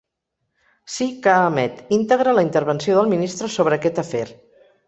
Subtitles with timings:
[0.93, 4.27] Sí que emet íntegra la intervenció del ministre sobre aquest afer.